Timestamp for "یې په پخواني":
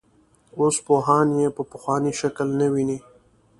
1.39-2.11